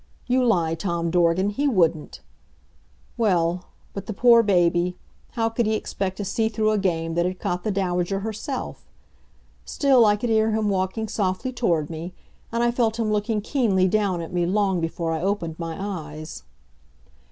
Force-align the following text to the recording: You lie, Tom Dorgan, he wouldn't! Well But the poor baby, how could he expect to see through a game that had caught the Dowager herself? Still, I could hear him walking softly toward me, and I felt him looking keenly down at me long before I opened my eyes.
You 0.25 0.43
lie, 0.43 0.73
Tom 0.73 1.11
Dorgan, 1.11 1.51
he 1.51 1.67
wouldn't! 1.67 2.21
Well 3.17 3.65
But 3.93 4.07
the 4.07 4.13
poor 4.15 4.41
baby, 4.41 4.97
how 5.33 5.47
could 5.49 5.67
he 5.67 5.75
expect 5.75 6.17
to 6.17 6.25
see 6.25 6.49
through 6.49 6.71
a 6.71 6.79
game 6.79 7.13
that 7.13 7.23
had 7.27 7.37
caught 7.37 7.63
the 7.63 7.69
Dowager 7.69 8.21
herself? 8.21 8.87
Still, 9.63 10.03
I 10.07 10.15
could 10.15 10.31
hear 10.31 10.53
him 10.53 10.69
walking 10.69 11.07
softly 11.07 11.53
toward 11.53 11.91
me, 11.91 12.15
and 12.51 12.63
I 12.63 12.71
felt 12.71 12.97
him 12.97 13.11
looking 13.11 13.41
keenly 13.41 13.87
down 13.87 14.21
at 14.21 14.33
me 14.33 14.47
long 14.47 14.81
before 14.81 15.11
I 15.11 15.21
opened 15.21 15.59
my 15.59 15.77
eyes. 15.79 16.41